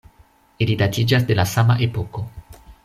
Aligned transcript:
Ili 0.65 0.77
datiĝas 0.79 1.29
de 1.29 1.39
la 1.41 1.47
sama 1.55 1.79
epoko. 1.91 2.29